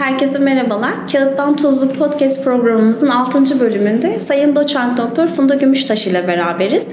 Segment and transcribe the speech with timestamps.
[0.00, 1.08] Herkese merhabalar.
[1.12, 3.60] Kağıttan Tuzlu Podcast programımızın 6.
[3.60, 6.86] bölümünde Sayın Doçent Doktor Funda Gümüştaş ile beraberiz.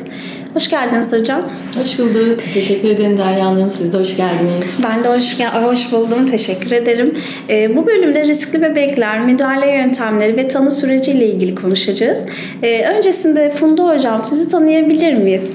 [0.54, 1.42] Hoş geldiniz hocam.
[1.80, 2.40] Hoş bulduk.
[2.54, 3.70] Teşekkür ederim Derya Hanım.
[3.70, 4.78] Siz de hoş geldiniz.
[4.84, 6.26] Ben de hoş, hoş buldum.
[6.26, 7.14] Teşekkür ederim.
[7.50, 12.26] Ee, bu bölümde riskli bebekler, müdahale yöntemleri ve tanı süreciyle ilgili konuşacağız.
[12.64, 15.46] Ee, öncesinde Funda Hocam sizi tanıyabilir miyiz?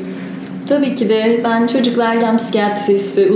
[0.68, 3.28] Tabii ki de ben çocuk ve ergen psikiyatristi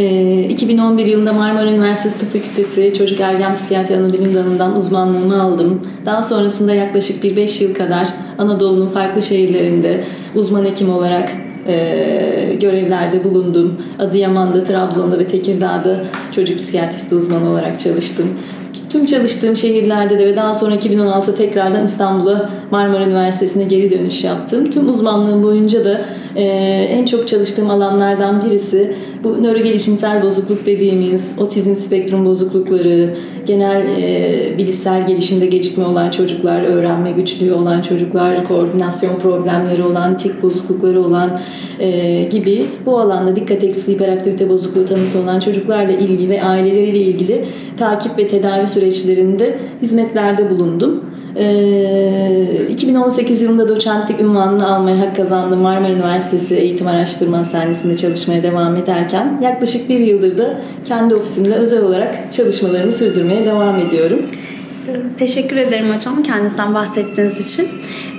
[0.00, 0.50] uzmanıyım.
[0.50, 5.80] 2011 ee, yılında Marmara Üniversitesi Tıp Fakültesi Çocuk Ergen Psikiyatri Anabilim Dalı'ndan uzmanlığımı aldım.
[6.06, 10.04] Daha sonrasında yaklaşık bir 5 yıl kadar Anadolu'nun farklı şehirlerinde
[10.34, 11.30] uzman hekim olarak
[11.66, 13.76] e, görevlerde bulundum.
[13.98, 18.26] Adıyaman'da, Trabzon'da ve Tekirdağ'da çocuk psikiyatristi uzmanı olarak çalıştım.
[18.90, 24.70] Tüm çalıştığım şehirlerde de ve daha sonra 2016 tekrardan İstanbul'a Marmara Üniversitesi'ne geri dönüş yaptım.
[24.70, 26.04] Tüm uzmanlığım boyunca da
[26.36, 26.42] e,
[26.90, 33.14] en çok çalıştığım alanlardan birisi bu nörogelişimsel bozukluk dediğimiz otizm spektrum bozuklukları,
[33.46, 40.42] genel e, bilişsel gelişimde gecikme olan çocuklar, öğrenme güçlüğü olan çocuklar, koordinasyon problemleri olan, tik
[40.42, 41.40] bozuklukları olan
[41.80, 47.44] e, gibi bu alanda dikkat eksikliği, hiperaktivite bozukluğu tanısı olan çocuklarla ilgili ve aileleriyle ilgili
[47.76, 51.04] takip ve tedavi süreçlerinde hizmetlerde bulundum.
[52.70, 55.60] 2018 ee, yılında doçentlik ünvanını almaya hak kazandım.
[55.60, 61.82] Marmara Üniversitesi Eğitim Araştırma Hastanesi'nde çalışmaya devam ederken yaklaşık bir yıldır da kendi ofisimde özel
[61.82, 64.20] olarak çalışmalarımı sürdürmeye devam ediyorum.
[64.88, 67.68] Ee, teşekkür ederim hocam kendinizden bahsettiğiniz için.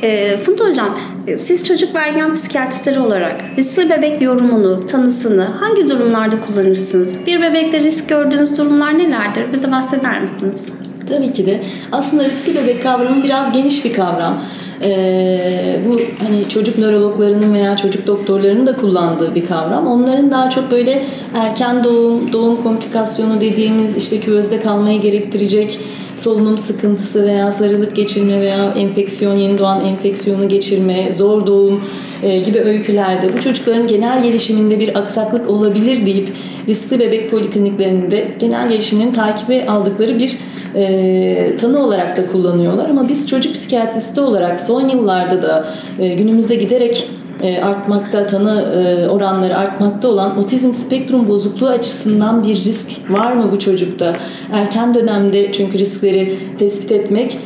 [0.02, 1.00] E, Funda hocam
[1.38, 7.26] siz çocuk ve ergen psikiyatristleri olarak riskli bebek yorumunu, tanısını hangi durumlarda kullanırsınız?
[7.26, 9.54] Bir bebekte risk gördüğünüz durumlar nelerdir?
[9.54, 10.66] Bize bahseder misiniz?
[11.10, 11.64] Tabii ki de.
[11.92, 14.44] Aslında riskli bebek kavramı biraz geniş bir kavram.
[14.84, 19.88] Ee, bu hani çocuk nörologlarının veya çocuk doktorlarının da kullandığı bir kavram.
[19.88, 25.80] Onların daha çok böyle erken doğum, doğum komplikasyonu dediğimiz işte küvezde kalmayı gerektirecek
[26.16, 31.84] solunum sıkıntısı veya sarılık geçirme veya enfeksiyon, yeni doğan enfeksiyonu geçirme, zor doğum
[32.24, 36.30] e, gibi öykülerde bu çocukların genel gelişiminde bir aksaklık olabilir deyip
[36.68, 40.38] riskli bebek polikliniklerinde genel gelişimini takibe aldıkları bir
[40.76, 42.90] e, tanı olarak da kullanıyorlar.
[42.90, 45.66] Ama biz çocuk psikiyatristi olarak son yıllarda da
[46.00, 47.10] e, günümüzde giderek
[47.42, 53.52] e, artmakta, tanı e, oranları artmakta olan otizm spektrum bozukluğu açısından bir risk var mı
[53.52, 54.16] bu çocukta?
[54.52, 57.38] Erken dönemde çünkü riskleri tespit etmek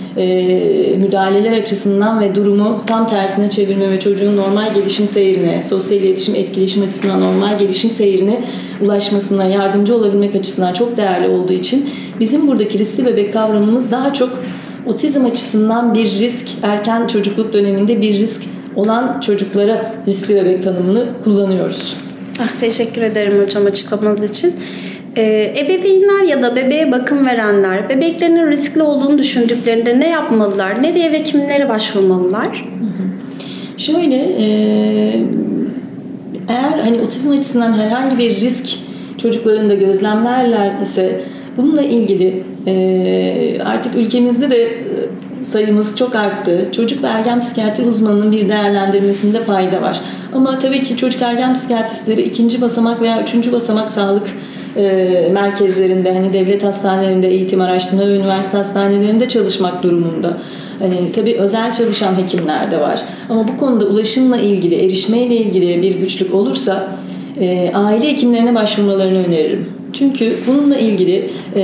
[0.98, 6.84] müdahaleler açısından ve durumu tam tersine çevirme ve çocuğun normal gelişim seyrine, sosyal iletişim, etkileşim
[6.84, 8.44] açısından normal gelişim seyrine
[8.82, 14.44] ulaşmasına yardımcı olabilmek açısından çok değerli olduğu için bizim buradaki riskli bebek kavramımız daha çok
[14.86, 18.44] otizm açısından bir risk, erken çocukluk döneminde bir risk
[18.76, 21.98] olan çocuklara riskli bebek tanımını kullanıyoruz.
[22.40, 24.54] Ah, teşekkür ederim hocam açıklamanız için.
[25.16, 30.84] Ee, ebeveynler ya da bebeğe bakım verenler bebeklerinin riskli olduğunu düşündüklerinde ne yapmalılar?
[30.84, 32.66] Nereye ve kimlere başvurmalılar?
[33.78, 34.46] Şöyle e,
[36.48, 38.80] eğer hani otizm açısından herhangi bir risk
[39.18, 41.22] çocukların da gözlemlerler ise
[41.58, 44.70] bununla ilgili e, artık ülkemizde de
[45.46, 46.70] sayımız çok arttı.
[46.72, 50.02] Çocuk ve ergen psikiyatri uzmanının bir değerlendirmesinde fayda var.
[50.34, 54.28] Ama tabii ki çocuk ergen psikiyatristleri ikinci basamak veya üçüncü basamak sağlık
[54.78, 60.38] e, merkezlerinde hani devlet hastanelerinde eğitim araştırma ve üniversite hastanelerinde çalışmak durumunda.
[60.80, 63.02] Hani tabii özel çalışan hekimler de var.
[63.30, 66.88] Ama bu konuda ulaşımla ilgili, erişmeyle ilgili bir güçlük olursa
[67.40, 69.75] e, aile hekimlerine başvurmalarını öneririm.
[69.98, 71.64] Çünkü bununla ilgili e,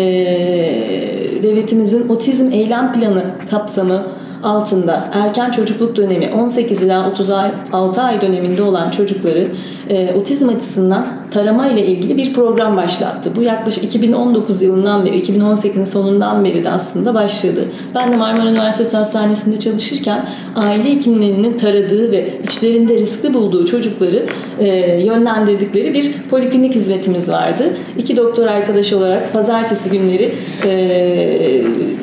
[1.43, 4.07] devletimizin otizm eylem planı kapsamı
[4.43, 9.47] altında erken çocukluk dönemi 18 ila 36 ay döneminde olan çocukları
[9.89, 13.31] e, otizm açısından tarama ile ilgili bir program başlattı.
[13.35, 17.65] Bu yaklaşık 2019 yılından beri, 2018'in sonundan beri de aslında başladı.
[17.95, 24.25] Ben de Marmara Üniversitesi Hastanesi'nde çalışırken aile hekimlerinin taradığı ve içlerinde riskli bulduğu çocukları
[24.59, 24.67] e,
[25.05, 27.63] yönlendirdikleri bir poliklinik hizmetimiz vardı.
[27.97, 30.33] İki doktor arkadaş olarak pazartesi günleri
[30.65, 30.71] e,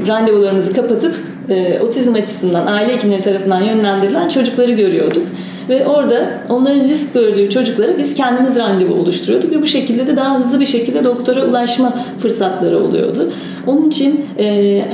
[0.08, 1.14] randevularımızı kapatıp
[1.50, 5.26] e, otizm açısından aile hekimleri tarafından yönlendirilen çocukları görüyorduk.
[5.69, 10.38] Ve orada onların risk gördüğü çocuklara biz kendimiz randevu oluşturuyorduk ve bu şekilde de daha
[10.38, 13.32] hızlı bir şekilde doktora ulaşma fırsatları oluyordu.
[13.67, 14.26] Onun için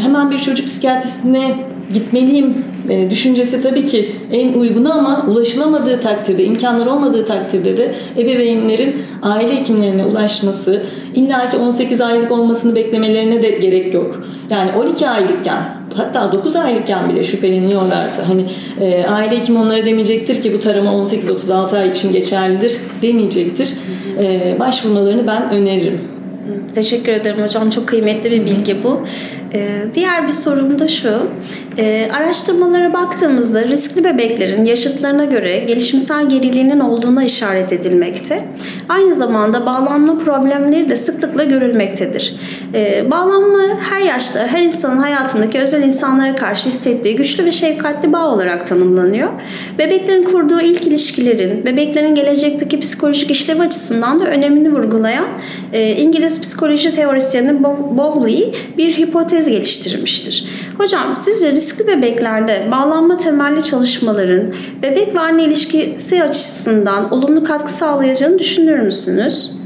[0.01, 1.55] hemen bir çocuk psikiyatristine
[1.93, 2.55] gitmeliyim
[2.89, 9.57] e, düşüncesi tabii ki en uygunu ama ulaşılamadığı takdirde, imkanlar olmadığı takdirde de ebeveynlerin aile
[9.57, 10.83] hekimlerine ulaşması,
[11.15, 14.25] illa ki 18 aylık olmasını beklemelerine de gerek yok.
[14.51, 15.63] Yani 12 aylıkken
[15.95, 18.45] hatta 9 aylıkken bile şüpheleniyorlarsa hani
[18.81, 23.75] e, aile hekimi onlara demeyecektir ki bu tarama 18-36 ay için geçerlidir demeyecektir.
[24.23, 26.15] E, başvurmalarını ben öneririm.
[26.75, 27.71] Teşekkür ederim hocam.
[27.71, 29.01] Çok kıymetli bir bilgi bu.
[29.55, 31.09] Ee, diğer bir sorum da şu.
[31.79, 38.45] Ee, araştırmalara baktığımızda riskli bebeklerin yaşıtlarına göre gelişimsel geriliğinin olduğuna işaret edilmekte.
[38.89, 42.37] Aynı zamanda bağlanma problemleri de sıklıkla görülmektedir.
[42.75, 43.61] Ee, bağlanma
[43.91, 49.29] her yaşta, her insanın hayatındaki özel insanlara karşı hissettiği güçlü ve şefkatli bağ olarak tanımlanıyor.
[49.79, 55.27] Bebeklerin kurduğu ilk ilişkilerin, bebeklerin gelecekteki psikolojik işlev açısından da önemini vurgulayan
[55.73, 57.65] e, İngiliz psikoloji teorisyeni
[57.97, 60.49] Bowley bir hipotez geliştirmiştir.
[60.79, 68.39] Hocam sizce riskli bebeklerde bağlanma temelli çalışmaların bebek ve anne ilişkisi açısından olumlu katkı sağlayacağını
[68.39, 69.65] düşünür müsünüz?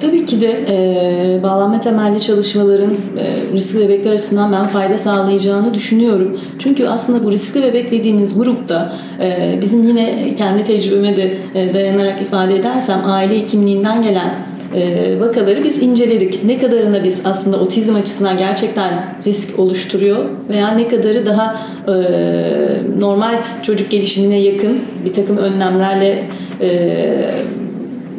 [0.00, 6.40] Tabii ki de e, bağlanma temelli çalışmaların e, riskli bebekler açısından ben fayda sağlayacağını düşünüyorum.
[6.58, 12.22] Çünkü aslında bu riskli bebek dediğimiz grupta e, bizim yine kendi tecrübeme de e, dayanarak
[12.22, 14.34] ifade edersem aile hekimliğinden gelen
[14.74, 16.44] e, vakaları biz inceledik.
[16.44, 21.92] Ne kadarına biz aslında otizm açısından gerçekten risk oluşturuyor veya ne kadarı daha e,
[22.98, 26.24] normal çocuk gelişimine yakın bir takım önlemlerle
[26.60, 26.70] e,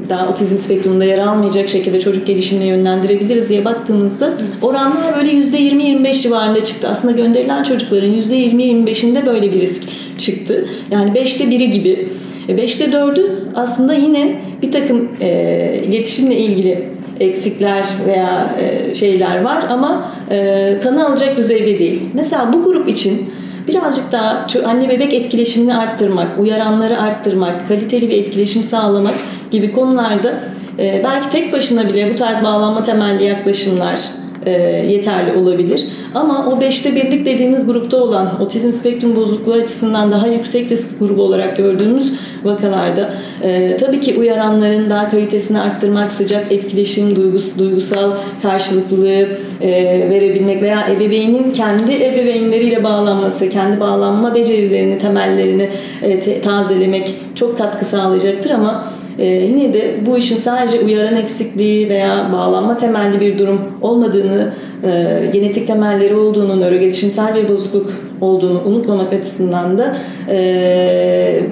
[0.09, 6.63] daha otizm spektrumunda yer almayacak şekilde çocuk gelişimine yönlendirebiliriz diye baktığımızda oranlar böyle %20-25 civarında
[6.63, 6.87] çıktı.
[6.87, 10.69] Aslında gönderilen çocukların %20-25'inde böyle bir risk çıktı.
[10.91, 12.09] Yani 5'te biri gibi.
[12.55, 16.89] 5'te 4'ü aslında yine bir takım e, iletişimle ilgili
[17.19, 22.01] eksikler veya e, şeyler var ama e, tanı alacak düzeyde değil.
[22.13, 23.29] Mesela bu grup için
[23.67, 29.15] birazcık daha anne bebek etkileşimini arttırmak, uyaranları arttırmak, kaliteli bir etkileşim sağlamak
[29.51, 30.39] gibi konularda
[30.79, 33.99] e, belki tek başına bile bu tarz bağlanma temelli yaklaşımlar
[34.45, 34.51] e,
[34.91, 35.83] yeterli olabilir.
[36.15, 41.21] Ama o beşte birlik dediğimiz grupta olan otizm spektrum bozukluğu açısından daha yüksek risk grubu
[41.21, 43.13] olarak gördüğümüz vakalarda.
[43.43, 49.27] E, tabii ki uyaranların daha kalitesini arttırmak, sıcak etkileşim, duygus, duygusal karşılıklılığı
[49.61, 49.69] e,
[50.09, 55.69] verebilmek veya ebeveynin kendi ebeveynleriyle bağlanması, kendi bağlanma becerilerini, temellerini
[56.01, 61.89] e, te, tazelemek çok katkı sağlayacaktır ama ee, yine de bu işin sadece uyaran eksikliği
[61.89, 64.53] veya bağlanma temelli bir durum olmadığını,
[64.83, 69.93] e, genetik temelleri olduğunu, nörogelişimsel bir bozukluk olduğunu unutmamak açısından da
[70.29, 71.43] e,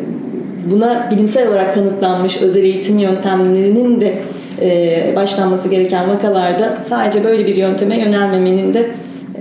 [0.65, 4.13] buna bilimsel olarak kanıtlanmış özel eğitim yöntemlerinin de
[4.61, 8.91] e, başlanması gereken vakalarda sadece böyle bir yönteme yönelmemenin de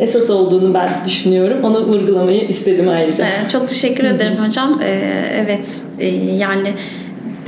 [0.00, 1.64] esas olduğunu ben düşünüyorum.
[1.64, 3.26] Onu vurgulamayı istedim ayrıca.
[3.52, 4.80] Çok teşekkür ederim hocam.
[4.82, 4.88] Ee,
[5.34, 5.68] evet
[5.98, 6.74] e, yani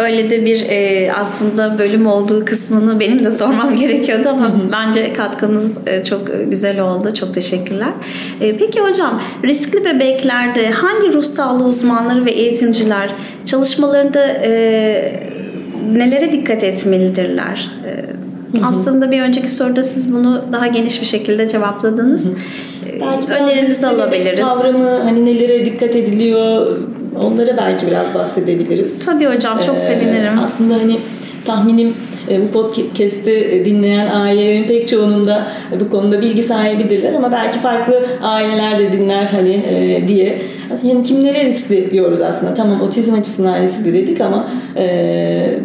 [0.01, 5.79] Böyle de bir e, aslında bölüm olduğu kısmını benim de sormam gerekiyordu ama bence katkınız
[5.87, 6.21] e, çok
[6.51, 7.15] güzel oldu.
[7.15, 7.93] Çok teşekkürler.
[8.41, 13.11] E, peki hocam riskli bebeklerde hangi ruh sağlığı uzmanları ve eğitimciler
[13.45, 14.51] çalışmalarında e,
[15.93, 17.71] nelere dikkat etmelidirler?
[17.87, 18.01] E,
[18.63, 22.27] aslında bir önceki soruda siz bunu daha geniş bir şekilde cevapladınız.
[22.27, 24.41] E, belki Önerinizi alabiliriz.
[24.41, 26.77] Kavramı hani nelere dikkat ediliyor
[27.17, 29.07] Onlara belki biraz bahsedebiliriz.
[29.07, 30.39] Tabii hocam çok ee, sevinirim.
[30.45, 30.97] Aslında hani
[31.45, 31.95] tahminim
[32.31, 35.47] e, bu podcast'i dinleyen ailelerin pek çoğunun da
[35.81, 40.43] bu konuda bilgi sahibidirler ama belki farklı aileler de dinler hani e, diye.
[40.83, 42.55] Yani kimlere riskli diyoruz aslında.
[42.55, 45.61] Tamam otizm açısından riskli dedik ama e,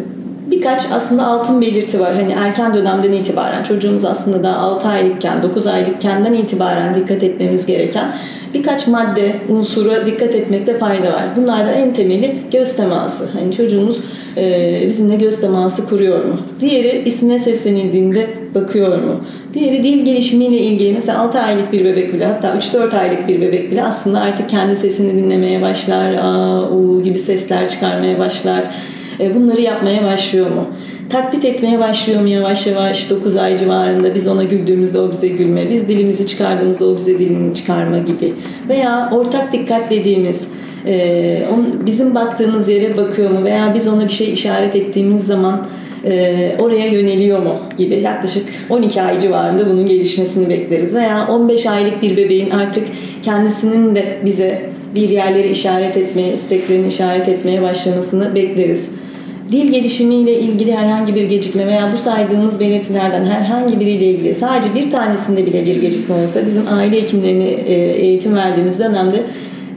[0.46, 2.14] birkaç aslında altın belirti var.
[2.14, 8.14] Hani erken dönemden itibaren çocuğumuz aslında daha 6 aylıkken, 9 aylıkkenden itibaren dikkat etmemiz gereken
[8.54, 11.36] birkaç madde, unsura dikkat etmekte fayda var.
[11.36, 13.28] Bunlardan en temeli göz teması.
[13.32, 14.00] Hani çocuğumuz
[14.36, 16.38] e, bizimle göz teması kuruyor mu?
[16.60, 19.20] Diğeri ismine seslenildiğinde bakıyor mu?
[19.54, 23.70] Diğeri dil gelişimiyle ilgili mesela 6 aylık bir bebek bile hatta 3-4 aylık bir bebek
[23.70, 28.64] bile aslında artık kendi sesini dinlemeye başlar, aa, u gibi sesler çıkarmaya başlar.
[29.20, 30.66] E, bunları yapmaya başlıyor mu?
[31.10, 35.70] taklit etmeye başlıyor mu yavaş yavaş 9 ay civarında biz ona güldüğümüzde o bize gülme,
[35.70, 38.32] biz dilimizi çıkardığımızda o bize dilini çıkarma gibi.
[38.68, 40.48] Veya ortak dikkat dediğimiz
[40.86, 41.42] e,
[41.86, 45.66] bizim baktığımız yere bakıyor mu veya biz ona bir şey işaret ettiğimiz zaman
[46.04, 50.94] e, oraya yöneliyor mu gibi yaklaşık 12 ay civarında bunun gelişmesini bekleriz.
[50.94, 52.84] Veya 15 aylık bir bebeğin artık
[53.22, 54.62] kendisinin de bize
[54.94, 58.92] bir yerleri işaret etmeye, isteklerini işaret etmeye başlamasını bekleriz
[59.52, 64.90] dil gelişimiyle ilgili herhangi bir gecikme veya bu saydığımız belirtilerden herhangi biriyle ilgili sadece bir
[64.90, 69.24] tanesinde bile bir gecikme olsa bizim aile hekimlerine e, eğitim verdiğimiz dönemde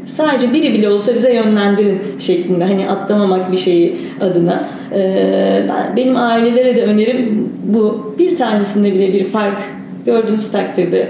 [0.06, 4.64] sadece biri bile olsa bize yönlendirin şeklinde hani atlamamak bir şeyi adına
[4.96, 9.62] e, ben, benim ailelere de önerim bu bir tanesinde bile bir fark
[10.06, 11.08] gördüğünüz takdirde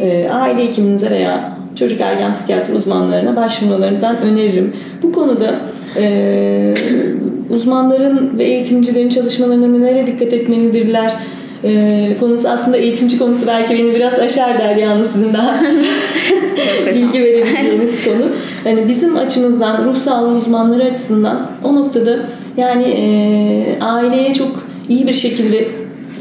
[0.00, 4.76] e, aile hekiminize veya çocuk ergen psikiyatri uzmanlarına başvurmalarını ben öneririm.
[5.02, 5.60] Bu konuda
[5.96, 6.74] e,
[7.50, 11.12] uzmanların ve eğitimcilerin çalışmalarına nelere dikkat etmelidirler
[11.64, 15.60] e, konusu aslında eğitimci konusu belki beni biraz aşar der yalnız sizin daha
[16.94, 18.22] bilgi verebileceğiniz konu.
[18.64, 25.12] Yani bizim açımızdan ruh sağlığı uzmanları açısından o noktada yani e, aileye çok iyi bir
[25.12, 25.64] şekilde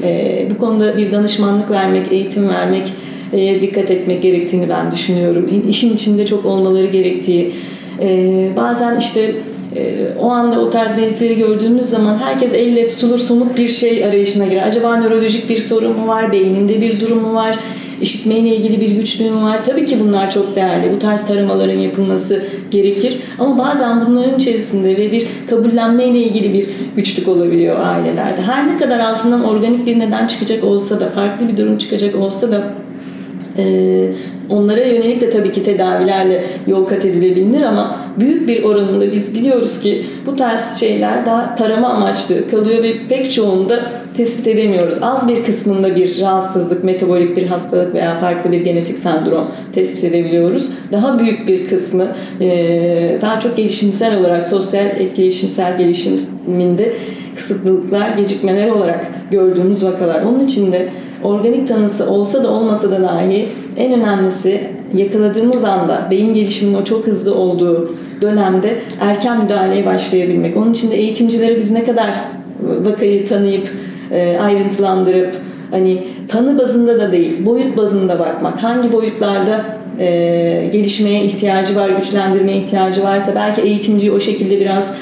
[0.03, 2.93] e, bu konuda bir danışmanlık vermek, eğitim vermek,
[3.33, 5.49] e, dikkat etmek gerektiğini ben düşünüyorum.
[5.69, 7.53] İşin içinde çok olmaları gerektiği.
[8.01, 9.31] E, bazen işte
[10.19, 14.67] o anda o tarz belirtileri gördüğünüz zaman herkes elle tutulur somut bir şey arayışına girer.
[14.67, 17.59] Acaba nörolojik bir sorun mu var, beyninde bir durum mu var,
[18.01, 19.63] işitmeyle ilgili bir güçlüğüm var.
[19.63, 20.91] Tabii ki bunlar çok değerli.
[20.95, 23.17] Bu tarz taramaların yapılması gerekir.
[23.39, 28.41] Ama bazen bunların içerisinde ve bir kabullenmeyle ilgili bir güçlük olabiliyor ailelerde.
[28.41, 32.51] Her ne kadar altından organik bir neden çıkacak olsa da, farklı bir durum çıkacak olsa
[32.51, 32.73] da
[33.57, 34.09] ee,
[34.53, 39.79] onlara yönelik de tabii ki tedavilerle yol kat edilebilir ama büyük bir oranında biz biliyoruz
[39.79, 43.79] ki bu tarz şeyler daha tarama amaçlı kalıyor ve pek çoğunda
[44.17, 44.97] tespit edemiyoruz.
[45.01, 50.69] Az bir kısmında bir rahatsızlık, metabolik bir hastalık veya farklı bir genetik sendrom tespit edebiliyoruz.
[50.91, 52.07] Daha büyük bir kısmı
[52.41, 56.93] e, daha çok gelişimsel olarak sosyal etkileşimsel gelişiminde
[57.35, 60.21] kısıtlılıklar, gecikmeler olarak gördüğümüz vakalar.
[60.21, 60.89] Onun için de
[61.23, 64.61] organik tanısı olsa da olmasa da dahi en önemlisi
[64.93, 70.57] yakaladığımız anda beyin gelişiminin o çok hızlı olduğu dönemde erken müdahaleye başlayabilmek.
[70.57, 72.15] Onun için de eğitimcilere biz ne kadar
[72.61, 73.69] vakayı tanıyıp
[74.11, 75.35] e, ayrıntılandırıp
[75.71, 78.63] hani tanı bazında da değil boyut bazında bakmak.
[78.63, 79.65] Hangi boyutlarda
[79.99, 84.97] e, gelişmeye ihtiyacı var, güçlendirmeye ihtiyacı varsa belki eğitimciyi o şekilde biraz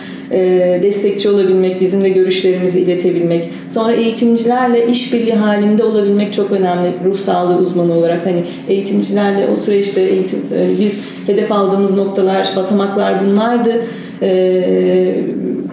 [0.84, 3.50] destekçi olabilmek, bizim de görüşlerimizi iletebilmek.
[3.70, 6.94] Sonra eğitimcilerle işbirliği halinde olabilmek çok önemli.
[7.06, 13.26] Ruh sağlığı uzmanı olarak hani eğitimcilerle o süreçte eğitim, e, biz hedef aldığımız noktalar, basamaklar
[13.26, 13.86] bunlardı.
[14.22, 14.32] E,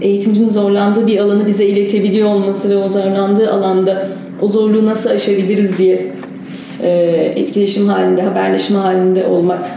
[0.01, 4.09] eğitimcinin zorlandığı bir alanı bize iletebiliyor olması ve o zorlandığı alanda
[4.43, 6.13] o zorluğu nasıl aşabiliriz diye
[7.37, 9.71] etkileşim halinde, haberleşme halinde olmak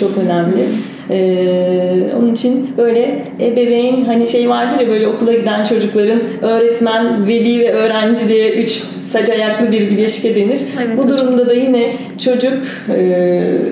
[0.00, 0.64] çok önemli.
[1.10, 7.60] Ee, onun için böyle ebeveyn hani şey vardır ya böyle okula giden çocukların öğretmen, veli
[7.60, 8.70] ve öğrenci diye üç
[9.02, 10.58] sac ayaklı bir bileşke denir.
[10.84, 13.02] Evet, Bu durumda da yine çocuk, e,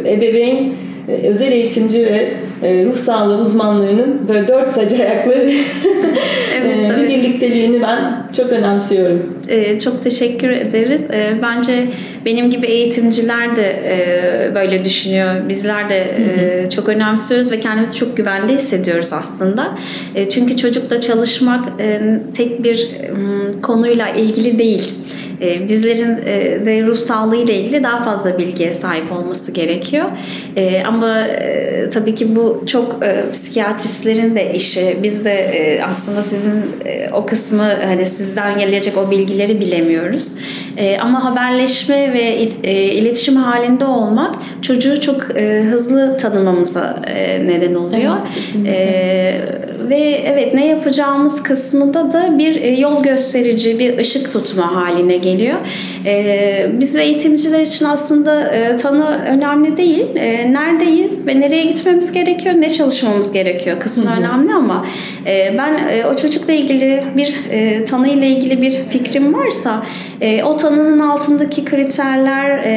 [0.06, 0.72] ebeveyn,
[1.08, 2.28] e, özel eğitimci ve
[2.62, 5.34] e, ruh sağlığı uzmanlarının böyle dört sac ayaklı
[6.56, 9.40] evet, bir birlikteliğini ben çok önemsiyorum.
[9.48, 11.04] Ee, çok teşekkür ederiz.
[11.12, 11.88] Ee, bence
[12.24, 15.48] benim gibi eğitimciler de e, böyle düşünüyor.
[15.48, 19.78] Bizler de e, çok önemsiyoruz ve kendimizi çok güvende hissediyoruz aslında.
[20.14, 22.00] E, çünkü çocukla çalışmak e,
[22.34, 24.94] tek bir e, konuyla ilgili değil.
[25.42, 30.04] E, bizlerin e, de ruh sağlığı ile ilgili daha fazla bilgiye sahip olması gerekiyor.
[30.56, 31.26] E, ama
[31.92, 33.00] tabii ki bu çok
[33.32, 34.96] psikiyatristlerin de işi.
[35.02, 36.62] Biz de aslında sizin
[37.12, 40.34] o kısmı hani sizden gelecek o bilgileri bilemiyoruz.
[41.00, 42.38] Ama haberleşme ve
[42.72, 45.22] iletişim halinde olmak çocuğu çok
[45.70, 47.02] hızlı tanımamıza
[47.44, 48.16] neden oluyor.
[48.66, 55.58] Evet, ve evet ne yapacağımız kısmında da bir yol gösterici, bir ışık tutma haline geliyor.
[56.06, 60.16] E, biz eğitimciler için aslında e, tanı önemli değil.
[60.16, 64.18] E, neredeyiz ve nereye gitmemiz gerekiyor, ne çalışmamız gerekiyor kısmı hı hı.
[64.18, 64.86] önemli ama
[65.26, 69.82] e, ben e, o çocukla ilgili bir e, tanı ile ilgili bir fikrim varsa
[70.20, 72.72] e, o tanının altındaki kriterler e,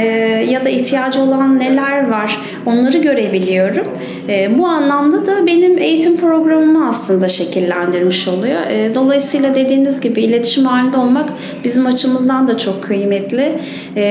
[0.50, 3.88] ya da ihtiyacı olan neler var onları görebiliyorum.
[4.30, 8.62] E, bu anlamda da benim eğitim programımı aslında şekillendirmiş oluyor.
[8.62, 11.30] E, dolayısıyla dediğiniz gibi iletişim halinde olmak
[11.64, 13.60] bizim açımızdan da çok kıymetli.
[13.98, 14.06] E,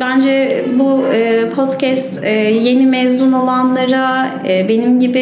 [0.00, 5.18] bence bu e, podcast e, yeni mezun olanlara, e, benim gibi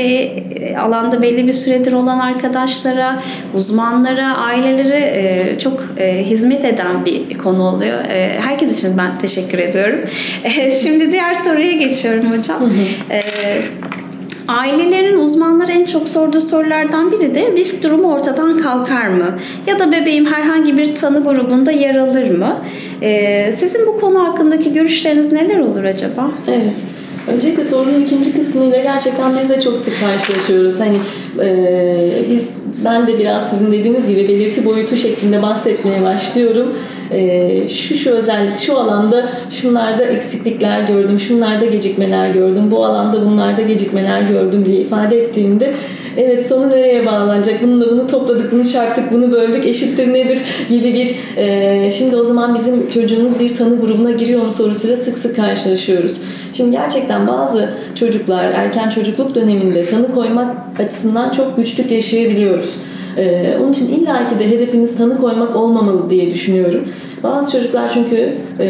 [0.61, 3.23] e, alanda belli bir süredir olan arkadaşlara,
[3.55, 8.05] uzmanlara, ailelere e, çok e, hizmet eden bir konu oluyor.
[8.05, 10.01] E, herkes için ben teşekkür ediyorum.
[10.45, 12.71] E, şimdi diğer soruya geçiyorum hocam.
[13.11, 13.21] E,
[14.49, 19.39] Ailelerin uzmanları en çok sorduğu sorulardan biri de risk durumu ortadan kalkar mı?
[19.67, 22.57] Ya da bebeğim herhangi bir tanı grubunda yer alır mı?
[23.03, 26.31] Ee, sizin bu konu hakkındaki görüşleriniz neler olur acaba?
[26.49, 26.85] Evet.
[27.35, 30.81] Öncelikle sorunun ikinci kısmıyla gerçekten biz de çok sık karşılaşıyoruz.
[30.81, 30.97] Hani
[31.45, 32.47] e, biz
[32.85, 36.77] ben de biraz sizin dediğiniz gibi belirti boyutu şeklinde bahsetmeye başlıyorum.
[37.11, 43.63] E, şu şu özellik, şu alanda şunlarda eksiklikler gördüm, şunlarda gecikmeler gördüm, bu alanda bunlarda
[43.63, 45.75] gecikmeler gördüm diye ifade ettiğimde
[46.17, 51.17] evet sonu nereye bağlanacak, bununla bunu topladık, bunu çarptık, bunu böldük, eşittir nedir gibi bir
[51.37, 56.17] e, şimdi o zaman bizim çocuğumuz bir tanı grubuna giriyor mu sorusuyla sık sık karşılaşıyoruz.
[56.53, 62.71] Şimdi gerçekten bazı çocuklar erken çocukluk döneminde tanı koymak açısından çok güçlük yaşayabiliyoruz.
[63.17, 66.89] Ee, onun için illaki de hedefimiz tanı koymak olmamalı diye düşünüyorum.
[67.23, 68.69] Bazı çocuklar çünkü e,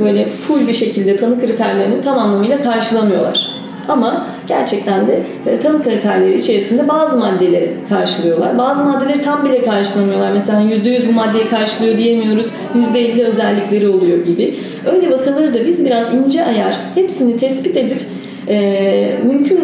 [0.00, 3.64] böyle full bir şekilde tanı kriterlerini tam anlamıyla karşılamıyorlar.
[3.88, 8.58] Ama gerçekten de e, tanı kriterleri içerisinde bazı maddeleri karşılıyorlar.
[8.58, 10.32] Bazı maddeleri tam bile karşılamıyorlar.
[10.32, 12.46] Mesela %100 bu maddeyi karşılıyor diyemiyoruz.
[12.94, 14.54] %50 özellikleri oluyor gibi.
[14.92, 18.00] Öyle vakaları da biz biraz ince ayar hepsini tespit edip
[18.48, 19.60] e, mümkün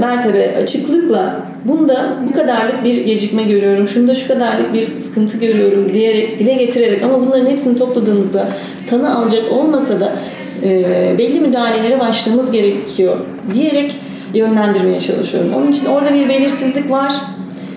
[0.00, 6.38] mertebe açıklıkla bunda bu kadarlık bir gecikme görüyorum, şunda şu kadarlık bir sıkıntı görüyorum diyerek,
[6.38, 8.48] dile getirerek ama bunların hepsini topladığımızda
[8.90, 10.16] tanı alacak olmasa da
[10.62, 13.16] e, belli müdahalelere başlamamız gerekiyor
[13.54, 13.94] diyerek
[14.34, 15.54] yönlendirmeye çalışıyorum.
[15.54, 17.12] Onun için orada bir belirsizlik var.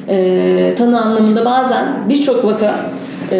[0.10, 2.76] E, tanı anlamında bazen birçok vaka
[3.32, 3.40] e,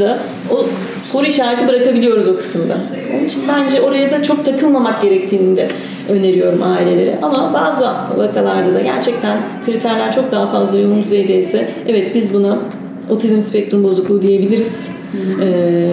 [0.00, 0.18] da
[0.50, 0.66] o
[1.12, 2.76] soru işareti bırakabiliyoruz o kısımda.
[3.14, 5.68] Onun için bence oraya da çok takılmamak gerektiğini de
[6.08, 7.18] öneriyorum ailelere.
[7.22, 7.84] Ama bazı
[8.16, 12.58] vakalarda da gerçekten kriterler çok daha fazla yoğun düzeydeyse evet biz buna
[13.10, 14.90] otizm spektrum bozukluğu diyebiliriz.
[15.42, 15.90] Ee,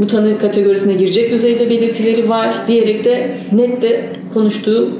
[0.00, 4.90] bu tanı kategorisine girecek düzeyde belirtileri var diyerek de net de konuştuğu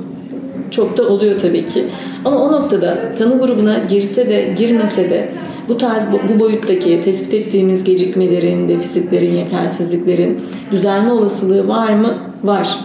[0.71, 1.85] çok da oluyor tabii ki.
[2.25, 5.29] Ama o noktada tanı grubuna girse de girmese de
[5.69, 12.15] bu tarz bu boyuttaki tespit ettiğimiz gecikmelerin, defisitlerin, yetersizliklerin düzenli olasılığı var mı?
[12.45, 12.79] Var.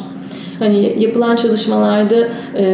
[0.60, 2.16] Hani yapılan çalışmalarda
[2.58, 2.66] e,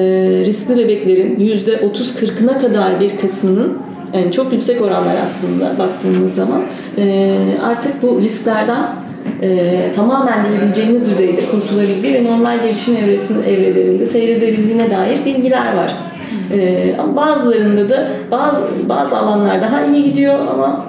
[0.46, 3.78] riskli bebeklerin %30-40'ına kadar bir kısmının
[4.14, 6.64] yani çok yüksek oranlar aslında baktığımız zaman
[6.98, 8.96] e, artık bu risklerden
[9.42, 15.96] e, tamamen diyebileceğimiz düzeyde kurtulabildiği ve normal gelişim evresinin evrelerinde seyredebildiğine dair bilgiler var.
[16.54, 20.86] E, ama bazılarında da bazı bazı alanlar daha iyi gidiyor ama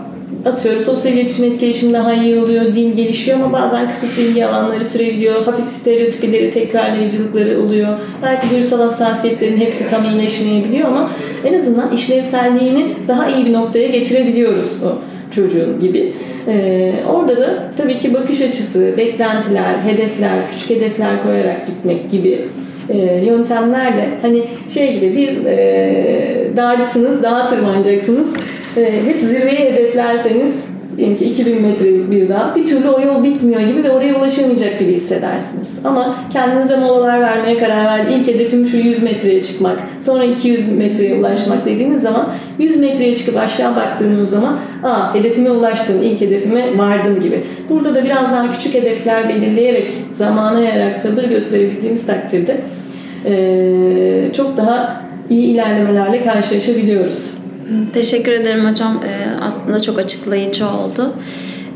[0.46, 5.44] atıyorum sosyal iletişim etkileşim daha iyi oluyor, dil gelişiyor ama bazen kısıtlı ilgi alanları sürebiliyor,
[5.44, 7.98] hafif stereotipileri, tekrarlayıcılıkları oluyor.
[8.22, 11.10] Belki duygusal hassasiyetlerin hepsi tam iyileşmeyebiliyor ama
[11.44, 14.98] en azından işlevselliğini daha iyi bir noktaya getirebiliyoruz o
[15.34, 16.14] çocuğun gibi.
[16.48, 22.48] Ee, orada da tabii ki bakış açısı, beklentiler, hedefler, küçük hedefler koyarak gitmek gibi
[22.90, 28.34] e, yöntemlerle hani şey gibi bir e, dağcısınız, dağa tırmanacaksınız.
[28.76, 33.60] E, hep zirveyi hedeflerseniz diyelim ki 2000 metrelik bir dağ bir türlü o yol bitmiyor
[33.60, 35.78] gibi ve oraya ulaşamayacak gibi hissedersiniz.
[35.84, 38.12] Ama kendinize molalar vermeye karar verdi.
[38.12, 39.80] İlk hedefim şu 100 metreye çıkmak.
[40.00, 46.02] Sonra 200 metreye ulaşmak dediğiniz zaman 100 metreye çıkıp aşağı baktığınız zaman aa hedefime ulaştım,
[46.02, 47.44] ilk hedefime vardım gibi.
[47.68, 52.60] Burada da biraz daha küçük hedefler belirleyerek, zamana yayarak sabır gösterebildiğimiz takdirde
[54.32, 57.34] çok daha iyi ilerlemelerle karşılaşabiliyoruz.
[57.92, 59.02] Teşekkür ederim hocam.
[59.04, 61.12] Ee, aslında çok açıklayıcı oldu.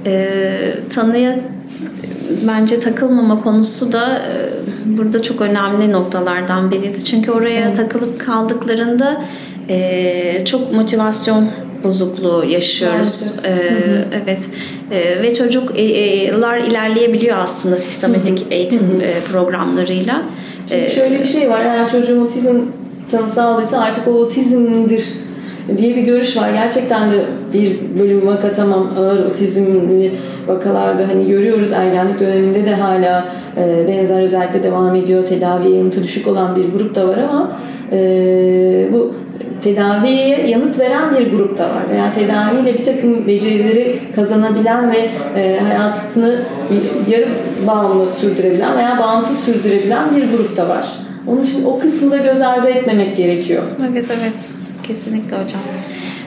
[0.07, 1.39] Ee, tanıya
[2.47, 4.33] bence takılmama konusu da e,
[4.99, 7.05] burada çok önemli noktalardan biriydi.
[7.05, 7.77] Çünkü oraya evet.
[7.77, 9.25] takılıp kaldıklarında
[9.69, 11.51] e, çok motivasyon
[11.85, 13.35] bozukluğu yaşıyoruz.
[13.45, 14.49] Ee, Evet.
[14.91, 19.03] Ee, ve çocuklar ilerleyebiliyor aslında sistematik eğitim hı hı.
[19.03, 20.23] E, programlarıyla.
[20.69, 21.61] Şimdi şöyle bir şey var.
[21.61, 22.61] Eğer çocuğun otizm
[23.11, 25.09] tanısı aldıysa artık o otizmlidir
[25.79, 26.51] diye bir görüş var.
[26.51, 30.13] Gerçekten de bir bölüm vaka tamam ağır otizmli
[30.47, 35.27] vakalarda hani görüyoruz ergenlik döneminde de hala e, benzer özellikle devam ediyor.
[35.27, 37.53] Tedaviye yanıtı düşük olan bir grup da var ama
[37.93, 37.99] e,
[38.93, 39.15] bu
[39.63, 45.61] tedaviye yanıt veren bir grup da var veya tedaviyle bir takım becerileri kazanabilen ve e,
[45.61, 46.41] hayatını
[47.09, 47.29] yarı
[47.67, 50.87] bağımlı sürdürebilen veya bağımsız sürdürebilen bir grup da var.
[51.27, 53.63] Onun için o kısmı da göz ardı etmemek gerekiyor.
[53.93, 54.51] Evet evet.
[54.83, 55.61] Kesinlikle hocam.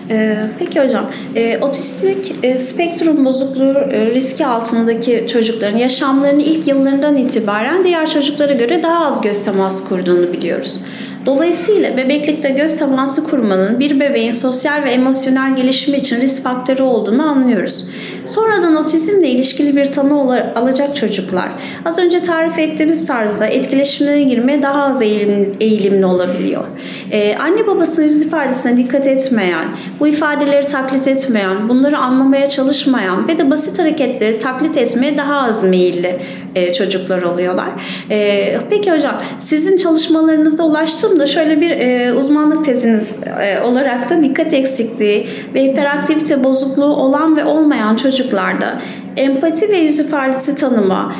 [0.09, 7.17] Ee, peki hocam, e, otistik e, spektrum bozukluğu e, riski altındaki çocukların yaşamlarının ilk yıllarından
[7.17, 10.81] itibaren diğer çocuklara göre daha az göz teması kurduğunu biliyoruz.
[11.25, 17.23] Dolayısıyla bebeklikte göz teması kurmanın bir bebeğin sosyal ve emosyonel gelişimi için risk faktörü olduğunu
[17.23, 17.89] anlıyoruz.
[18.25, 21.49] Sonradan otizmle ilişkili bir tanı alacak çocuklar
[21.85, 26.63] az önce tarif ettiğimiz tarzda etkileşimine girmeye daha az eğilimli olabiliyor.
[27.11, 29.65] Ee, anne babasının yüz ifadesine dikkat etmeyen,
[29.99, 35.63] bu ifadeleri taklit etmeyen, bunları anlamaya çalışmayan ve de basit hareketleri taklit etmeye daha az
[35.63, 36.19] meyilli
[36.55, 37.69] e, çocuklar oluyorlar.
[38.09, 44.53] E, peki hocam sizin çalışmalarınızda ulaştığımda şöyle bir e, uzmanlık teziniz e, olarak da dikkat
[44.53, 48.81] eksikliği ve hiperaktivite bozukluğu olan ve olmayan çocuklar çocuklarda
[49.17, 51.15] empati ve yüz ifadesi tanıma,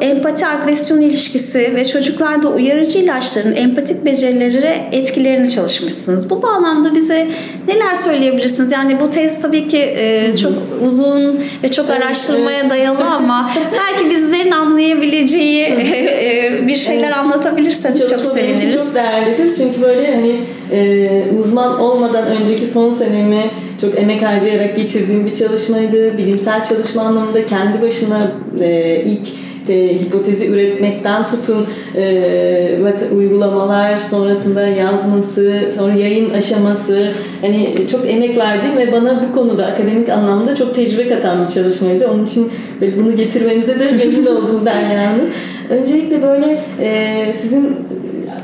[0.00, 6.30] empati agresyon ilişkisi ve çocuklarda uyarıcı ilaçların empatik becerileri etkilerini çalışmışsınız.
[6.30, 7.28] Bu bağlamda bize
[7.68, 8.72] neler söyleyebilirsiniz?
[8.72, 10.52] Yani bu test tabii ki e, çok
[10.86, 17.16] uzun ve çok araştırmaya dayalı ama belki bizlerin anlayabileceği e, bir şeyler evet.
[17.16, 18.74] anlatabilirseniz çok seviniriz.
[18.74, 20.34] çok değerlidir çünkü böyle hani
[20.72, 23.42] e, uzman olmadan önceki son senemi
[23.80, 26.18] çok emek harcayarak geçirdiğim bir çalışmaydı.
[26.18, 29.28] Bilimsel çalışma anlamında kendi başına e, ilk
[29.68, 32.78] e, hipotezi üretmekten tutun e,
[33.16, 40.08] uygulamalar sonrasında yazması, sonra yayın aşaması hani çok emek verdim ve bana bu konuda akademik
[40.08, 42.08] anlamda çok tecrübe katan bir çalışmaydı.
[42.08, 42.50] Onun için
[42.98, 45.30] bunu getirmenize de memnun oldum Derya Hanım.
[45.70, 47.76] Öncelikle böyle e, sizin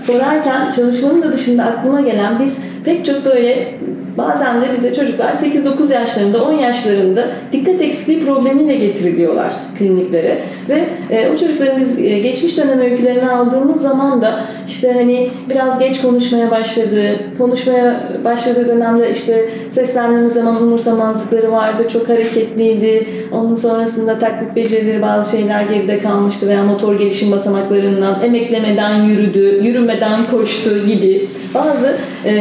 [0.01, 3.75] sorarken çalışmanın da dışında aklıma gelen biz pek çok böyle
[4.19, 10.43] Bazen de bize çocuklar 8-9 yaşlarında, 10 yaşlarında dikkat eksikliği problemiyle getiriliyorlar kliniklere.
[10.69, 15.79] Ve e, o çocukların biz e, geçmiş dönem öykülerini aldığımız zaman da işte hani biraz
[15.79, 17.01] geç konuşmaya başladı,
[17.39, 23.07] konuşmaya başladığı dönemde işte seslendiğimiz zaman umursamazlıkları vardı, çok hareketliydi.
[23.33, 30.21] Onun sonrasında taklit becerileri bazı şeyler geride kalmıştı veya motor gelişim basamaklarından emeklemeden yürüdü, yürümeden
[30.31, 32.33] koştu gibi bazı e,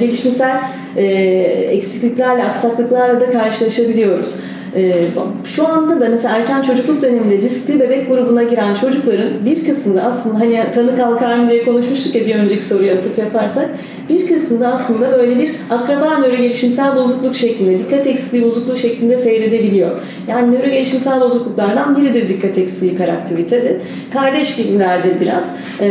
[0.00, 0.60] gelişmesel
[0.96, 1.04] e,
[1.70, 4.34] eksikliklerle, aksaklıklarla da karşılaşabiliyoruz.
[4.76, 4.92] E,
[5.44, 10.40] şu anda da mesela erken çocukluk döneminde riskli bebek grubuna giren çocukların bir kısmında aslında
[10.40, 13.70] hani tanı kalkar diye konuşmuştuk ya bir önceki soruya atıf yaparsak
[14.08, 19.90] bir kısmında aslında böyle bir akraba nörogelişimsel bozukluk şeklinde, dikkat eksikliği bozukluğu şeklinde seyredebiliyor.
[20.28, 23.80] Yani nörogelişimsel bozukluklardan biridir dikkat eksikliği hiperaktivitede.
[24.12, 25.56] Kardeş gibilerdir biraz.
[25.80, 25.88] Ee,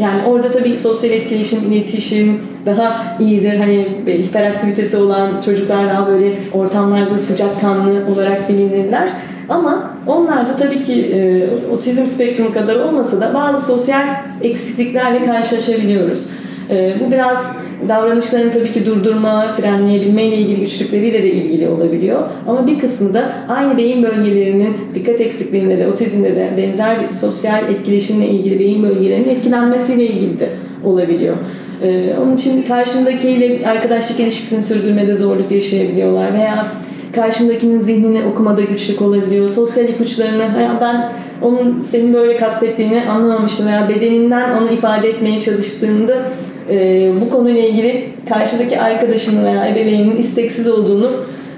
[0.00, 3.56] yani orada tabii sosyal etkileşim, iletişim daha iyidir.
[3.56, 9.08] Hani hiperaktivitesi olan çocuklar daha böyle ortamlarda sıcakkanlı olarak bilinirler.
[9.48, 14.06] Ama onlar da tabii ki e, otizm spektrumu kadar olmasa da bazı sosyal
[14.42, 16.26] eksikliklerle karşılaşabiliyoruz.
[16.70, 17.56] Ee, bu biraz
[17.88, 22.22] davranışlarını tabii ki durdurma, frenleyebilme ile ilgili güçlükleriyle de ilgili olabiliyor.
[22.48, 27.68] Ama bir kısmı da aynı beyin bölgelerinin dikkat eksikliğinde de, otizmde de benzer bir sosyal
[27.68, 30.48] etkileşimle ilgili beyin bölgelerinin etkilenmesiyle ilgili de
[30.84, 31.36] olabiliyor.
[31.82, 36.72] Ee, onun için karşındakiyle arkadaşlık ilişkisini sürdürmede zorluk yaşayabiliyorlar veya
[37.14, 39.48] karşımdakinin zihnini okumada güçlük olabiliyor.
[39.48, 46.26] Sosyal ipuçlarını ben onun senin böyle kastettiğini anlamamıştım veya bedeninden onu ifade etmeye çalıştığında
[46.70, 51.10] e, bu konuyla ilgili karşıdaki arkadaşının veya ebeveyninin isteksiz olduğunu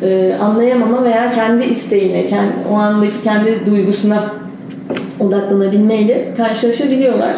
[0.03, 4.35] e, anlayamama veya kendi isteğine, kendi, o andaki kendi duygusuna
[5.21, 7.37] odaklanabilmeyle karşılaşabiliyorlar.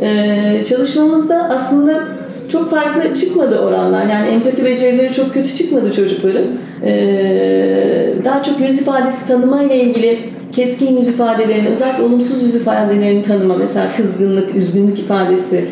[0.00, 4.06] E, çalışmamızda aslında çok farklı çıkmadı oranlar.
[4.06, 6.44] Yani empati becerileri çok kötü çıkmadı çocukların.
[6.84, 10.18] Ee, daha çok yüz ifadesi tanıma ile ilgili
[10.52, 15.64] keskin yüz ifadelerini, özellikle olumsuz yüz ifadelerini tanıma, mesela kızgınlık, üzgünlük ifadesi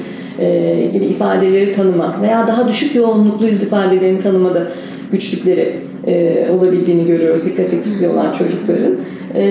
[0.92, 4.68] gibi ifadeleri tanıma veya daha düşük yoğunluklu yüz ifadelerini tanımada
[5.12, 5.76] güçlükleri
[6.07, 8.96] e, olabildiğini görüyoruz dikkat eksikliği olan çocukların.
[9.35, 9.44] E,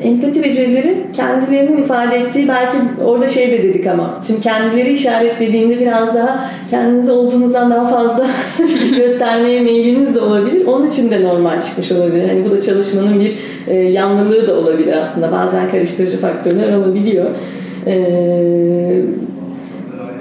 [0.00, 6.14] empati becerileri kendilerinin ifade ettiği belki orada şey de dedik ama şimdi kendileri işaretlediğinde biraz
[6.14, 8.26] daha kendiniz olduğunuzdan daha fazla
[8.96, 10.66] göstermeye meyliniz de olabilir.
[10.66, 12.28] Onun için de normal çıkmış olabilir.
[12.28, 15.32] Hani bu da çalışmanın bir e, yanlılığı da olabilir aslında.
[15.32, 17.30] Bazen karıştırıcı faktörler olabiliyor.
[17.86, 19.02] Eee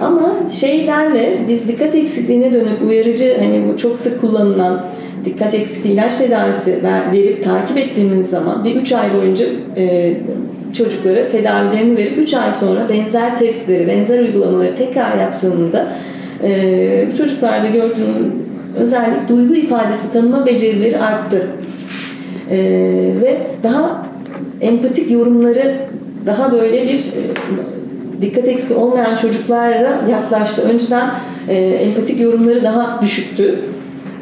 [0.02, 4.86] ama şeylerle biz dikkat eksikliğine dönük uyarıcı hani bu çok sık kullanılan
[5.26, 9.46] dikkat eksikliği ilaç tedavisi ver, verip takip ettiğimiz zaman bir 3 ay boyunca
[9.78, 10.14] e,
[10.74, 15.94] çocuklara tedavilerini verip 3 ay sonra benzer testleri, benzer uygulamaları tekrar yaptığımda
[16.44, 18.34] e, bu çocuklarda gördüğüm
[18.78, 21.48] özellik duygu ifadesi tanıma becerileri arttı.
[22.52, 22.58] E,
[23.22, 24.06] ve daha
[24.62, 25.76] empatik yorumları
[26.26, 30.62] daha böyle bir e, dikkat eksikliği olmayan çocuklara yaklaştı.
[30.74, 31.12] Önceden
[31.50, 33.60] e, empatik yorumları daha düşüktü.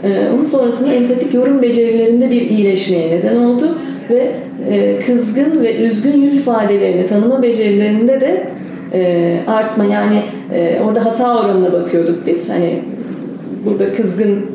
[0.04, 3.78] E, onun sonrasında empatik yorum becerilerinde bir iyileşmeye neden oldu
[4.10, 4.32] ve
[5.06, 8.48] kızgın ve üzgün yüz ifadelerini tanıma becerilerinde de
[9.48, 10.24] artma yani
[10.84, 12.82] orada hata oranına bakıyorduk biz hani
[13.66, 14.46] burada kızgın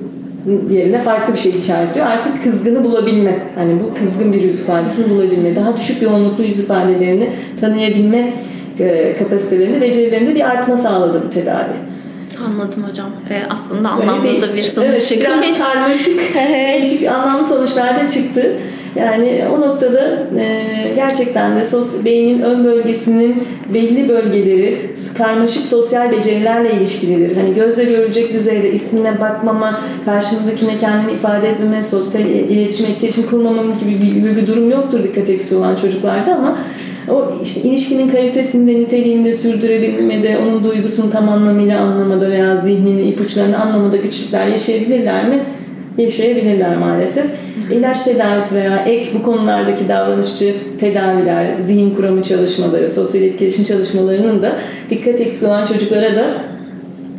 [0.71, 2.07] yerine farklı bir şey işaretliyor.
[2.07, 3.49] Artık kızgını bulabilme.
[3.55, 5.57] Hani bu kızgın bir yüz ifadesini bulabilme.
[5.57, 7.31] Daha düşük yoğunluklu yüz ifadelerini
[7.61, 8.33] tanıyabilme
[8.79, 11.73] e, kapasitelerini, becerilerinde bir artma sağladı bu tedavi.
[12.47, 13.07] Anladım hocam.
[13.31, 15.29] Ee, aslında anlamlı da bir sonuç evet, çıkmış.
[15.29, 18.57] Biraz karmaşık, değişik anlamlı sonuçlar da çıktı.
[18.99, 20.65] Yani o noktada e,
[20.97, 27.37] gerçekten de sos, beynin ön bölgesinin belli bölgeleri karmaşık sosyal becerilerle ilişkilidir.
[27.37, 34.25] Hani gözle görülecek düzeyde ismine bakmama, karşımdakine kendini ifade etmeme, sosyal iletişim, etkileşim kurmama gibi
[34.25, 36.59] bir, bir durum yoktur dikkat eksiği olan çocuklarda ama
[37.09, 43.97] o işte ilişkinin kalitesinde, niteliğinde sürdürebilmede, onun duygusunu tam anlamıyla anlamada veya zihnini, ipuçlarını anlamada
[43.97, 45.47] güçlükler yaşayabilirler mi?
[45.99, 47.27] Yaşayabilirler maalesef.
[47.71, 54.57] İlaç tedavisi veya ek bu konulardaki davranışçı tedaviler, zihin kuramı çalışmaları, sosyal etkileşim çalışmalarının da
[54.91, 56.43] dikkat eksiği olan çocuklara da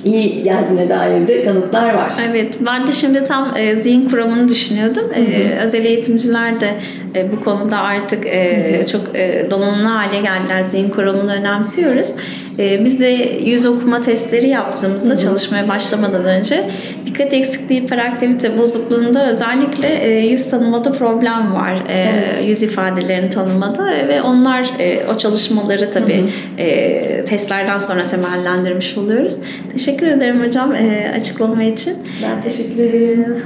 [0.06, 2.14] iyi geldiğine dair de kanıtlar var.
[2.30, 5.04] Evet, ben de şimdi tam e, zihin kuramını düşünüyordum.
[5.16, 6.70] E, özel eğitimciler de
[7.16, 10.60] e, bu konuda artık e, çok e, donanımlı hale geldiler.
[10.62, 12.16] Zihin kuramını önemsiyoruz.
[12.60, 13.08] E, biz de
[13.46, 15.18] yüz okuma testleri yaptığımızda Hı-hı.
[15.18, 16.64] çalışmaya başlamadan önce
[17.06, 21.84] dikkat eksikliği, hiperaktivite bozukluğunda özellikle e, yüz tanımada problem var.
[21.88, 22.44] E, evet.
[22.48, 26.24] Yüz ifadelerini tanımada ve onlar e, o çalışmaları tabii
[26.58, 29.42] e, testlerden sonra temellendirmiş oluyoruz.
[29.74, 31.94] Teşekkür ederim hocam e, açıklama için.
[32.24, 33.38] Ben teşekkür ederim.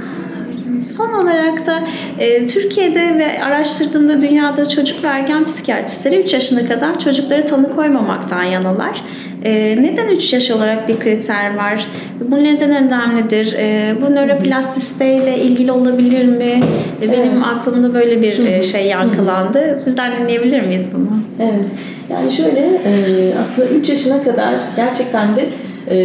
[0.82, 1.82] Son olarak da
[2.18, 8.42] e, Türkiye'de ve araştırdığımda dünyada çocuk ve ergen psikiyatristleri 3 yaşına kadar çocukları tanı koymamaktan
[8.42, 9.04] yanalar.
[9.44, 11.86] E, neden 3 yaş olarak bir kriter var?
[12.20, 13.52] Bu neden önemlidir?
[13.52, 16.60] E, bu nöroplastisite ilgili olabilir mi?
[17.02, 17.46] E, benim evet.
[17.54, 19.76] aklımda böyle bir e, şey yankılandı.
[19.78, 21.10] Sizden dinleyebilir miyiz bunu?
[21.40, 21.66] Evet.
[22.10, 22.92] Yani şöyle e,
[23.40, 25.48] aslında 3 yaşına kadar gerçekten de
[25.90, 25.96] e,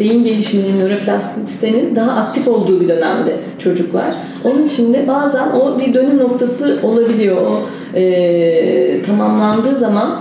[0.00, 4.14] beyin gelişiminin, nöroplastisitenin daha aktif olduğu bir dönemde çocuklar.
[4.44, 7.36] Onun için de bazen o bir dönüm noktası olabiliyor.
[7.36, 7.62] O
[7.94, 10.20] e, tamamlandığı zaman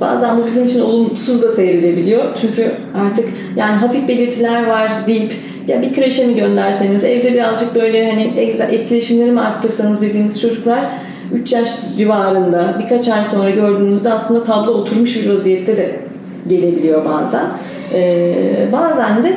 [0.00, 2.24] bazen bu bizim için olumsuz da seyredilebiliyor.
[2.40, 5.32] Çünkü artık yani hafif belirtiler var deyip
[5.68, 8.32] ya bir kreşe mi gönderseniz, evde birazcık böyle hani
[8.70, 10.84] etkileşimleri mi arttırsanız dediğimiz çocuklar
[11.32, 16.00] 3 yaş civarında birkaç ay sonra gördüğünüzde aslında tablo oturmuş bir vaziyette de
[16.46, 17.46] gelebiliyor bazen.
[17.94, 19.36] Ee, bazen de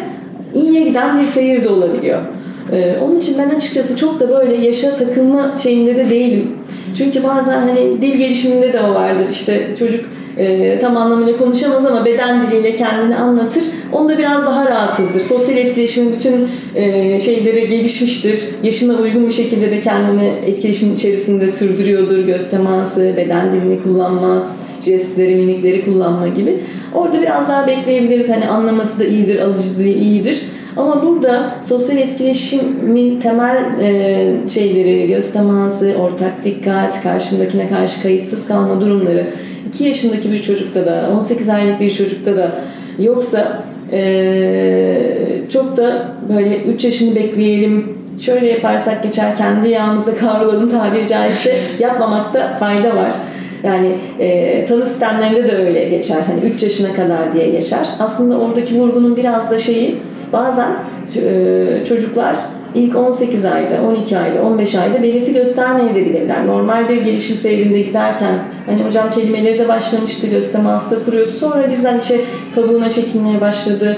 [0.53, 2.21] iyiye giden bir seyir de olabiliyor.
[2.71, 6.51] Ee, onun için ben açıkçası çok da böyle yaşa takılma şeyinde de değilim.
[6.97, 9.25] Çünkü bazen hani dil gelişiminde de o vardır.
[9.31, 10.05] İşte çocuk
[10.37, 13.63] e, tam anlamıyla konuşamaz ama beden diliyle kendini anlatır.
[13.91, 15.21] Onda biraz daha rahatsızdır.
[15.21, 18.45] Sosyal etkileşimin bütün e, şeyleri gelişmiştir.
[18.63, 22.19] Yaşına uygun bir şekilde de kendini etkileşim içerisinde sürdürüyordur.
[22.19, 24.47] Göz teması, beden dilini kullanma,
[24.81, 26.59] jestleri, mimikleri kullanma gibi.
[26.93, 28.29] Orada biraz daha bekleyebiliriz.
[28.29, 30.43] Hani anlaması da iyidir, alıcılığı iyidir.
[30.77, 38.81] Ama burada sosyal etkileşimin temel e, şeyleri, göz teması, ortak dikkat, karşındakine karşı kayıtsız kalma
[38.81, 39.33] durumları
[39.73, 42.55] 2 yaşındaki bir çocukta da 18 aylık bir çocukta da
[42.99, 44.95] yoksa e,
[45.49, 52.57] çok da böyle 3 yaşını bekleyelim şöyle yaparsak geçer kendi yağımızda kavrulalım tabiri caizse yapmamakta
[52.59, 53.13] fayda var.
[53.63, 56.17] Yani e, tanı sistemlerinde de öyle geçer.
[56.27, 57.87] Hani 3 yaşına kadar diye geçer.
[57.99, 60.01] Aslında oradaki vurgunun biraz da şeyi
[60.33, 60.71] bazen
[61.15, 62.37] e, çocuklar
[62.75, 66.47] ilk 18 ayda, 12 ayda, 15 ayda belirti göstermeyebilirler.
[66.47, 71.31] Normal bir gelişim seyrinde giderken hani hocam kelimeleri de başlamıştı, göz teması kuruyordu.
[71.31, 72.21] Sonra birden içe
[72.55, 73.97] kabuğuna çekilmeye başladı,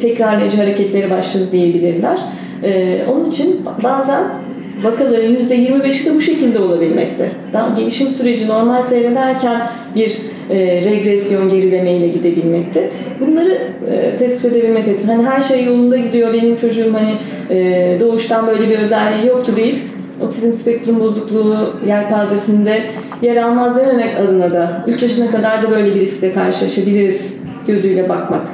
[0.00, 2.20] tekrarlayıcı hareketleri başladı diyebilirler.
[2.62, 4.24] Ee, onun için bazen
[4.82, 7.30] vakaların %25'i de bu şekilde olabilmekte.
[7.52, 9.60] Daha gelişim süreci normal seyrederken
[9.94, 10.18] bir
[10.50, 12.90] e, regresyon gerilemeyle gidebilmekte.
[13.20, 13.58] Bunları
[13.90, 17.12] e, tespit edebilmek için hani her şey yolunda gidiyor benim çocuğum hani
[17.50, 19.76] e, doğuştan böyle bir özelliği yoktu deyip
[20.20, 22.80] otizm spektrum bozukluğu yelpazesinde
[23.22, 28.46] yer almaz dememek adına da 3 yaşına kadar da böyle bir riskle karşılaşabiliriz gözüyle bakmak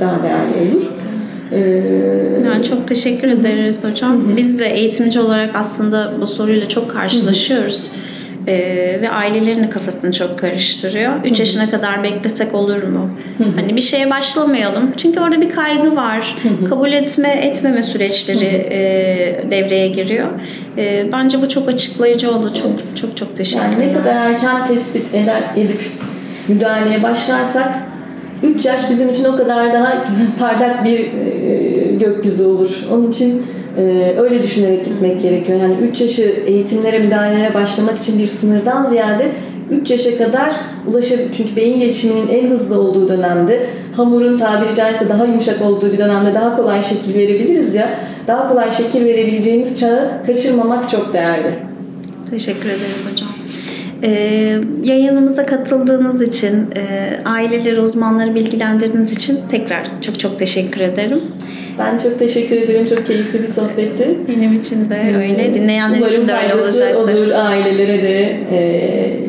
[0.00, 0.82] daha değerli olur.
[1.52, 1.58] Ee,
[2.44, 4.36] yani çok teşekkür ederiz hocam.
[4.36, 7.90] Biz de eğitimci olarak aslında bu soruyla çok karşılaşıyoruz.
[8.46, 11.24] Ee, ve ailelerin kafasını çok karıştırıyor.
[11.24, 13.10] 3 yaşına kadar beklesek olur mu?
[13.56, 14.92] Hani bir şeye başlamayalım.
[14.96, 16.36] Çünkü orada bir kaygı var.
[16.68, 20.28] Kabul etme etmeme süreçleri e, devreye giriyor.
[20.78, 22.54] E, bence bu çok açıklayıcı oldu.
[22.54, 23.70] Çok çok çok teşekkürler.
[23.72, 25.80] Yani ne kadar erken tespit eder, edip
[26.48, 27.74] müdahaleye başlarsak
[28.42, 30.04] 3 yaş bizim için o kadar daha
[30.38, 31.37] parlak bir e,
[31.98, 32.86] gökyüzü olur.
[32.92, 33.42] Onun için
[33.78, 35.60] e, öyle düşünerek gitmek gerekiyor.
[35.60, 39.32] Yani 3 yaşı eğitimlere, müdahalelere başlamak için bir sınırdan ziyade
[39.70, 40.52] 3 yaşa kadar
[40.86, 41.28] ulaşabilir.
[41.36, 46.34] Çünkü beyin gelişiminin en hızlı olduğu dönemde, hamurun tabiri caizse daha yumuşak olduğu bir dönemde
[46.34, 47.98] daha kolay şekil verebiliriz ya.
[48.26, 51.58] Daha kolay şekil verebileceğimiz çağı kaçırmamak çok değerli.
[52.30, 53.28] Teşekkür ederiz hocam.
[54.02, 61.22] Ee, yayınımıza katıldığınız için, e, aileleri, uzmanları bilgilendirdiğiniz için tekrar çok çok teşekkür ederim.
[61.78, 62.84] Ben çok teşekkür ederim.
[62.86, 64.18] Çok keyifli bir sohbetti.
[64.28, 65.54] Benim için de öyle.
[65.54, 66.94] Dinleyenler Umarım için de öyle olacaktır.
[66.96, 68.60] olur ailelere de, e,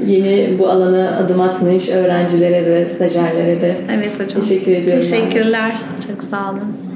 [0.08, 3.76] yeni bu alana adım atmış öğrencilere de, stajyerlere de.
[3.98, 4.42] Evet hocam.
[4.42, 5.00] Teşekkür ediyorum.
[5.00, 5.76] Teşekkürler.
[6.08, 6.14] Ben.
[6.14, 6.88] Çok sağ olun.